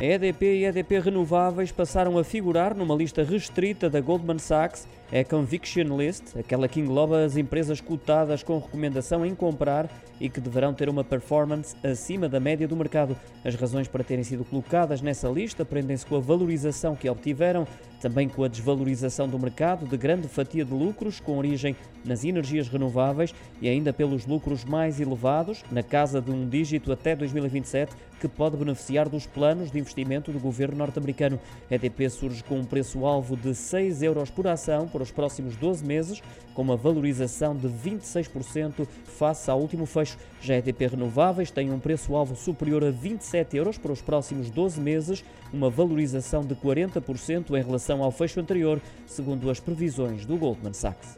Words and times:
A 0.00 0.04
EDP 0.04 0.58
e 0.58 0.66
a 0.66 0.70
EDP 0.70 0.98
Renováveis 0.98 1.70
passaram 1.70 2.18
a 2.18 2.24
figurar 2.24 2.74
numa 2.74 2.96
lista 2.96 3.22
restrita 3.22 3.88
da 3.88 4.00
Goldman 4.00 4.40
Sachs, 4.40 4.88
a 5.12 5.22
Conviction 5.22 5.96
List, 5.96 6.36
aquela 6.36 6.66
que 6.66 6.80
engloba 6.80 7.24
as 7.24 7.36
empresas 7.36 7.80
cotadas 7.80 8.42
com 8.42 8.58
recomendação 8.58 9.24
em 9.24 9.32
comprar 9.36 9.88
e 10.20 10.28
que 10.28 10.40
deverão 10.40 10.74
ter 10.74 10.88
uma 10.88 11.04
performance 11.04 11.76
acima 11.84 12.28
da 12.28 12.40
média 12.40 12.66
do 12.66 12.76
mercado. 12.76 13.16
As 13.44 13.54
razões 13.54 13.86
para 13.86 14.02
terem 14.02 14.24
sido 14.24 14.44
colocadas 14.44 15.00
nessa 15.00 15.28
lista 15.28 15.64
prendem-se 15.64 16.04
com 16.04 16.16
a 16.16 16.20
valorização 16.20 16.96
que 16.96 17.08
obtiveram, 17.08 17.66
também 18.00 18.28
com 18.28 18.42
a 18.42 18.48
desvalorização 18.48 19.28
do 19.28 19.38
mercado 19.38 19.86
de 19.86 19.96
grande 19.96 20.26
fatia 20.26 20.64
de 20.64 20.72
lucros 20.72 21.20
com 21.20 21.38
origem 21.38 21.76
nas 22.04 22.24
energias 22.24 22.68
renováveis 22.68 23.34
e 23.62 23.68
ainda 23.68 23.92
pelos 23.92 24.26
lucros 24.26 24.64
mais 24.64 25.00
elevados, 25.00 25.64
na 25.70 25.82
casa 25.82 26.20
de 26.20 26.30
um 26.30 26.48
dígito 26.48 26.92
até 26.92 27.14
2027, 27.14 27.94
que 28.20 28.28
pode 28.28 28.56
beneficiar 28.56 29.08
dos 29.08 29.26
planos 29.26 29.70
de 29.70 29.78
investimento 29.94 30.32
do 30.32 30.40
governo 30.40 30.76
norte-americano. 30.76 31.38
EDP 31.70 32.10
surge 32.10 32.42
com 32.42 32.58
um 32.58 32.64
preço-alvo 32.64 33.36
de 33.36 33.54
6 33.54 34.02
euros 34.02 34.30
por 34.30 34.46
ação 34.46 34.88
para 34.88 35.02
os 35.02 35.10
próximos 35.10 35.56
12 35.56 35.84
meses, 35.84 36.22
com 36.52 36.62
uma 36.62 36.76
valorização 36.76 37.56
de 37.56 37.68
26% 37.68 38.86
face 39.04 39.50
ao 39.50 39.60
último 39.60 39.86
fecho. 39.86 40.18
Já 40.40 40.56
EDP 40.56 40.88
Renováveis 40.88 41.50
tem 41.50 41.70
um 41.70 41.78
preço-alvo 41.78 42.34
superior 42.34 42.84
a 42.84 42.90
27 42.90 43.56
euros 43.56 43.78
para 43.78 43.92
os 43.92 44.02
próximos 44.02 44.50
12 44.50 44.80
meses, 44.80 45.24
uma 45.52 45.70
valorização 45.70 46.42
de 46.42 46.54
40% 46.54 47.50
em 47.50 47.62
relação 47.62 48.02
ao 48.02 48.10
fecho 48.10 48.40
anterior, 48.40 48.80
segundo 49.06 49.48
as 49.48 49.60
previsões 49.60 50.26
do 50.26 50.36
Goldman 50.36 50.72
Sachs. 50.72 51.16